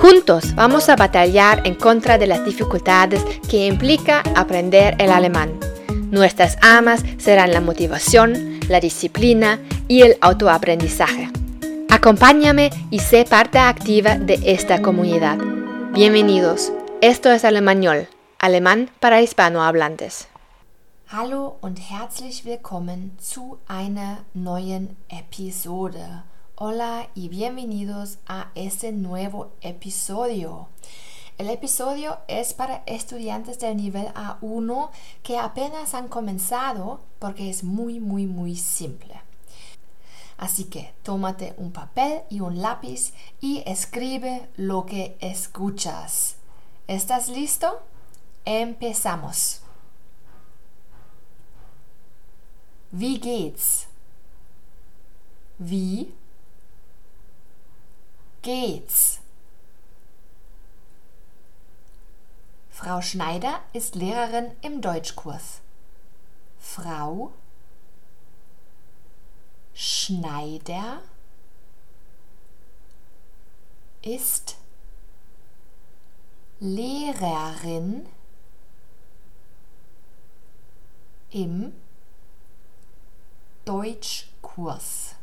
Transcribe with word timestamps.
Juntos 0.00 0.54
vamos 0.54 0.88
a 0.88 0.96
batallar 0.96 1.66
en 1.66 1.74
contra 1.74 2.18
de 2.18 2.26
las 2.26 2.44
dificultades 2.44 3.24
que 3.48 3.66
implica 3.66 4.22
aprender 4.34 4.94
el 4.98 5.10
alemán. 5.10 5.58
Nuestras 6.10 6.58
amas 6.60 7.02
serán 7.18 7.52
la 7.52 7.60
motivación, 7.60 8.60
la 8.68 8.78
disciplina 8.80 9.58
y 9.88 10.02
el 10.02 10.18
autoaprendizaje. 10.20 11.30
Acompáñame 11.88 12.70
y 12.90 12.98
sé 12.98 13.24
parte 13.24 13.58
activa 13.58 14.16
de 14.16 14.38
esta 14.44 14.82
comunidad. 14.82 15.38
Bienvenidos. 15.92 16.72
Esto 17.00 17.32
es 17.32 17.44
Alemañol, 17.44 18.06
alemán 18.38 18.90
para 19.00 19.22
hispanohablantes. 19.22 20.28
Hallo 21.08 21.56
und 21.62 21.78
herzlich 21.78 22.44
willkommen 22.44 23.16
zu 23.18 23.58
einer 23.66 24.24
neuen 24.34 24.96
Episode. 25.08 26.24
Hola 26.58 27.10
y 27.14 27.28
bienvenidos 27.28 28.16
a 28.26 28.50
este 28.54 28.90
nuevo 28.90 29.52
episodio. 29.60 30.68
El 31.36 31.50
episodio 31.50 32.16
es 32.28 32.54
para 32.54 32.82
estudiantes 32.86 33.58
del 33.58 33.76
nivel 33.76 34.06
A1 34.14 34.88
que 35.22 35.36
apenas 35.36 35.92
han 35.92 36.08
comenzado 36.08 37.00
porque 37.18 37.50
es 37.50 37.62
muy, 37.62 38.00
muy, 38.00 38.24
muy 38.26 38.56
simple. 38.56 39.20
Así 40.38 40.64
que 40.64 40.94
tómate 41.02 41.52
un 41.58 41.72
papel 41.72 42.22
y 42.30 42.40
un 42.40 42.62
lápiz 42.62 43.12
y 43.42 43.62
escribe 43.66 44.48
lo 44.56 44.86
que 44.86 45.18
escuchas. 45.20 46.36
¿Estás 46.88 47.28
listo? 47.28 47.82
Empezamos. 48.46 49.60
Wie 52.92 53.20
geht's? 53.20 53.88
Wie 55.58 56.14
geht's? 58.46 59.18
Frau 62.70 63.02
Schneider 63.02 63.58
ist 63.72 63.96
Lehrerin 63.96 64.52
im 64.62 64.80
Deutschkurs. 64.80 65.60
Frau 66.60 67.32
Schneider 69.74 71.02
ist 74.02 74.56
Lehrerin 76.60 78.06
im 81.30 81.72
Deutschkurs. 83.64 85.15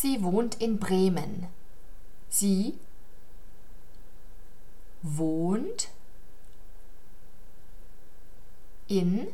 Sie 0.00 0.22
wohnt 0.22 0.62
in 0.62 0.78
Bremen. 0.78 1.48
Sie 2.30 2.78
wohnt 5.02 5.88
in 8.88 9.28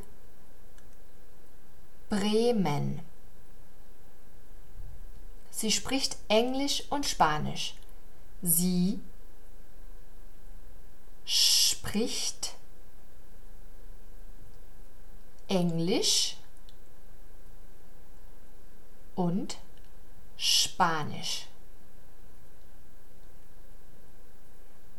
Bremen. 2.09 2.99
Sie 5.53 5.71
spricht 5.71 6.17
Englisch 6.27 6.83
und 6.91 7.07
Spanisch. 7.07 7.75
Sie 8.43 8.99
spricht 11.25 12.57
Englisch 15.47 16.37
und 19.15 19.59
Spanisch. 20.37 21.47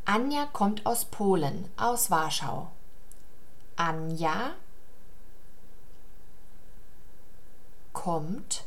Anja 0.05 0.45
kommt 0.45 0.85
aus 0.85 1.05
Polen, 1.05 1.69
aus 1.75 2.09
Warschau. 2.09 2.71
Anja 3.75 4.53
kommt 7.91 8.63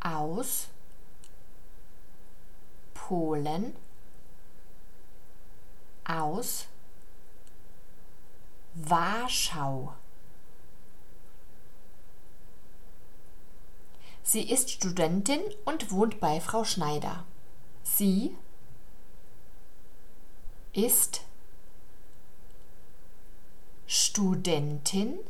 aus 0.00 0.68
Polen, 2.94 3.74
aus 6.04 6.66
Warschau. 8.74 9.94
Sie 14.28 14.50
ist 14.50 14.70
Studentin 14.72 15.40
und 15.64 15.92
wohnt 15.92 16.18
bei 16.18 16.40
Frau 16.40 16.64
Schneider. 16.64 17.24
Sie 17.84 18.34
ist 20.72 21.20
Studentin 23.86 25.20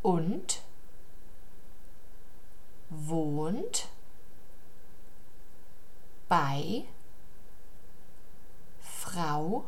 und 0.00 0.62
wohnt 2.88 3.88
bei 6.30 6.84
Frau 8.80 9.64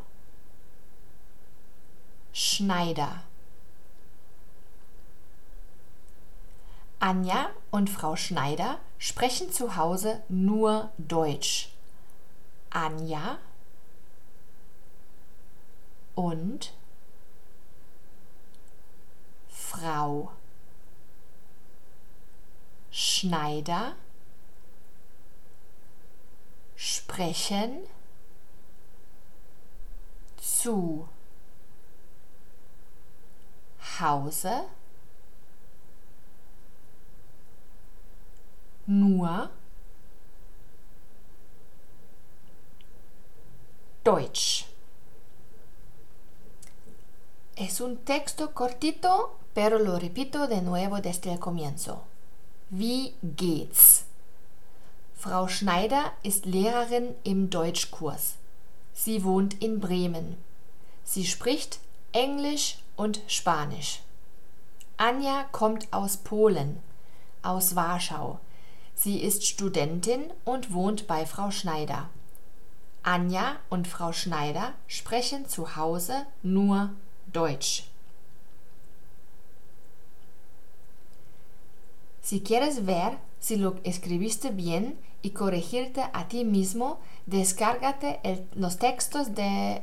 Schneider. 2.32 3.22
Anja 7.04 7.50
und 7.70 7.90
Frau 7.90 8.16
Schneider 8.16 8.78
sprechen 8.96 9.52
zu 9.52 9.76
Hause 9.76 10.22
nur 10.30 10.90
Deutsch. 10.96 11.68
Anja 12.70 13.36
und 16.14 16.72
Frau 19.50 20.32
Schneider 22.90 23.96
sprechen 26.74 27.80
zu 30.38 31.06
Hause 34.00 34.64
nur 38.86 39.50
Deutsch. 44.02 44.66
Es 47.56 47.80
un 47.80 47.98
texto 48.04 48.52
cortito, 48.52 49.38
pero 49.54 49.78
lo 49.78 49.98
repito 49.98 50.46
de 50.46 50.60
nuevo 50.60 51.00
desde 51.00 51.32
el 51.32 51.38
comienzo. 51.38 52.02
Wie 52.70 53.14
geht's? 53.22 54.04
Frau 55.14 55.48
Schneider 55.48 56.12
ist 56.22 56.44
Lehrerin 56.44 57.14
im 57.22 57.48
Deutschkurs. 57.48 58.34
Sie 58.92 59.24
wohnt 59.24 59.62
in 59.62 59.80
Bremen. 59.80 60.36
Sie 61.04 61.24
spricht 61.24 61.78
Englisch 62.12 62.78
und 62.96 63.20
Spanisch. 63.26 64.02
Anja 64.96 65.44
kommt 65.50 65.92
aus 65.92 66.16
Polen, 66.18 66.82
aus 67.42 67.74
Warschau. 67.74 68.38
Sie 68.94 69.20
ist 69.20 69.46
Studentin 69.46 70.32
und 70.44 70.72
wohnt 70.72 71.06
bei 71.06 71.26
Frau 71.26 71.50
Schneider. 71.50 72.08
Anja 73.02 73.56
und 73.68 73.86
Frau 73.86 74.12
Schneider 74.12 74.72
sprechen 74.86 75.46
zu 75.46 75.76
Hause 75.76 76.26
nur 76.42 76.90
Deutsch. 77.32 77.84
Si 82.22 82.40
quieres 82.40 82.86
ver 82.86 83.18
si 83.38 83.56
lo 83.56 83.76
escribiste 83.82 84.50
bien 84.50 84.96
y 85.20 85.30
corregirte 85.30 86.04
a 86.14 86.26
ti 86.26 86.44
mismo, 86.44 86.98
descárgate 87.26 88.20
el, 88.22 88.48
los 88.54 88.78
textos 88.78 89.34
de 89.34 89.82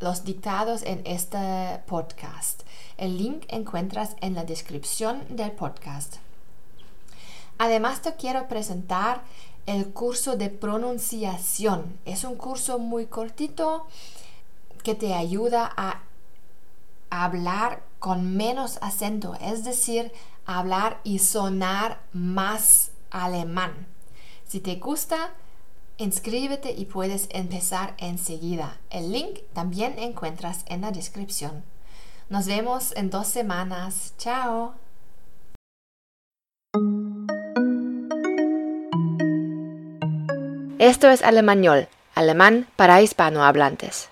los 0.00 0.24
dictados 0.24 0.82
en 0.82 1.02
este 1.04 1.82
podcast. 1.86 2.62
El 2.96 3.18
link 3.18 3.44
encuentras 3.48 4.16
en 4.22 4.34
la 4.34 4.44
descripción 4.44 5.36
del 5.36 5.52
podcast. 5.52 6.16
Además 7.58 8.02
te 8.02 8.14
quiero 8.16 8.48
presentar 8.48 9.22
el 9.66 9.92
curso 9.92 10.36
de 10.36 10.50
pronunciación. 10.50 11.98
Es 12.04 12.24
un 12.24 12.36
curso 12.36 12.78
muy 12.78 13.06
cortito 13.06 13.86
que 14.82 14.94
te 14.94 15.14
ayuda 15.14 15.72
a 15.76 16.02
hablar 17.10 17.84
con 17.98 18.36
menos 18.36 18.78
acento, 18.80 19.36
es 19.40 19.64
decir, 19.64 20.12
hablar 20.46 21.00
y 21.04 21.20
sonar 21.20 22.00
más 22.12 22.90
alemán. 23.10 23.86
Si 24.48 24.60
te 24.60 24.76
gusta, 24.76 25.30
inscríbete 25.98 26.72
y 26.72 26.86
puedes 26.86 27.28
empezar 27.30 27.94
enseguida. 27.98 28.78
El 28.90 29.12
link 29.12 29.40
también 29.52 29.98
encuentras 29.98 30.64
en 30.66 30.80
la 30.80 30.90
descripción. 30.90 31.64
Nos 32.28 32.46
vemos 32.46 32.92
en 32.96 33.10
dos 33.10 33.28
semanas. 33.28 34.14
Chao. 34.18 34.81
Esto 40.82 41.08
es 41.10 41.22
Alemañol, 41.22 41.86
alemán 42.16 42.66
para 42.74 43.00
hispanohablantes. 43.02 44.08